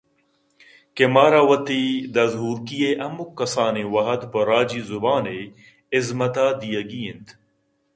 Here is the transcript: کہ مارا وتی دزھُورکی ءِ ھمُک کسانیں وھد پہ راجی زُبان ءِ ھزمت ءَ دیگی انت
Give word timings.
کہ 0.95 1.05
مارا 1.15 1.41
وتی 1.49 1.81
دزھُورکی 2.13 2.77
ءِ 2.89 2.91
ھمُک 3.01 3.29
کسانیں 3.37 3.87
وھد 3.93 4.21
پہ 4.31 4.39
راجی 4.49 4.81
زُبان 4.89 5.25
ءِ 5.39 5.53
ھزمت 5.95 6.35
ءَ 6.45 6.57
دیگی 6.59 7.01
انت 7.09 7.27